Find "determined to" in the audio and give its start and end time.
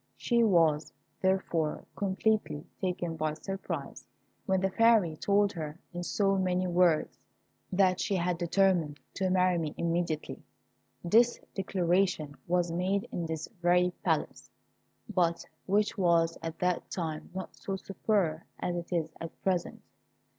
8.39-9.29